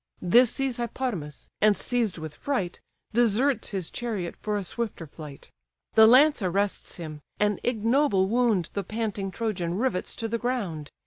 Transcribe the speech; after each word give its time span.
This 0.23 0.49
sees 0.49 0.77
Hippodamas, 0.77 1.47
and 1.61 1.77
seized 1.77 2.17
with 2.17 2.33
fright, 2.33 2.81
Deserts 3.13 3.69
his 3.69 3.91
chariot 3.91 4.35
for 4.35 4.57
a 4.57 4.63
swifter 4.63 5.05
flight: 5.05 5.51
The 5.93 6.07
lance 6.07 6.41
arrests 6.41 6.95
him: 6.95 7.21
an 7.39 7.59
ignoble 7.63 8.27
wound 8.27 8.71
The 8.73 8.83
panting 8.83 9.29
Trojan 9.29 9.75
rivets 9.77 10.15
to 10.15 10.27
the 10.27 10.39
ground. 10.39 10.89